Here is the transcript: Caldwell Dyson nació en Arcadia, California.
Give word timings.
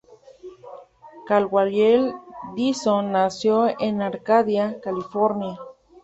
Caldwell 1.27 2.07
Dyson 2.55 3.11
nació 3.11 3.79
en 3.79 4.01
Arcadia, 4.01 4.79
California. 4.83 5.59